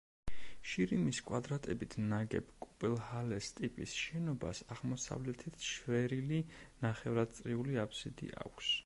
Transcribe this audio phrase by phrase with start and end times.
[0.69, 6.41] შირიმის კვადრებით ნაგებ კუპელჰალეს ტიპის შენობას აღმოსავლეთით შვერილი
[6.87, 8.75] ნახევრადწრიული აფსიდი აქვს.